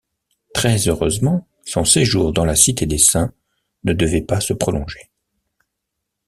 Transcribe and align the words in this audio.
Très-heureusement, 0.55 1.47
son 1.63 1.85
séjour 1.85 2.33
dans 2.33 2.43
la 2.43 2.55
Cité 2.55 2.87
des 2.87 2.97
Saints 2.97 3.31
ne 3.83 3.93
devait 3.93 4.23
pas 4.23 4.41
se 4.41 4.51
prolonger. 4.51 5.11